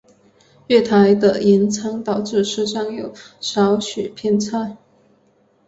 [0.65, 4.75] 月台的延长导致车站有少许偏差。